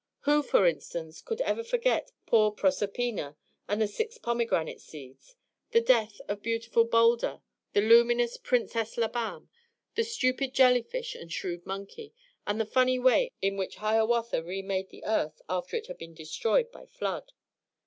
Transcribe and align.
Who, 0.21 0.41
for 0.41 0.65
instance, 0.65 1.21
could 1.21 1.41
ever 1.41 1.63
forget 1.63 2.11
poor 2.25 2.49
Proserpina 2.51 3.37
and 3.69 3.79
the 3.79 3.87
six 3.87 4.17
pomegranate 4.17 4.81
seeds, 4.81 5.35
the 5.73 5.79
death 5.79 6.19
of 6.27 6.41
beautiful 6.41 6.85
Baldur, 6.85 7.43
the 7.73 7.81
luminous 7.81 8.35
Princess 8.37 8.97
Labam, 8.97 9.47
the 9.93 10.03
stupid 10.03 10.55
jellyfish 10.55 11.13
and 11.13 11.31
shrewd 11.31 11.67
monkey, 11.67 12.15
and 12.47 12.59
the 12.59 12.65
funny 12.65 12.97
way 12.97 13.29
in 13.43 13.57
which 13.57 13.75
Hiawatha 13.75 14.41
remade 14.41 14.89
the 14.89 15.05
earth 15.05 15.39
after 15.47 15.75
it 15.77 15.85
had 15.85 15.99
been 15.99 16.15
destroyed 16.15 16.71
by 16.71 16.87
flood? 16.87 17.31